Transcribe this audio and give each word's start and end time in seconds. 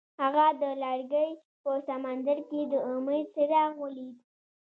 هغه 0.21 0.45
د 0.61 0.63
لرګی 0.83 1.29
په 1.63 1.71
سمندر 1.87 2.37
کې 2.49 2.61
د 2.71 2.73
امید 2.91 3.25
څراغ 3.33 3.71
ولید. 3.83 4.15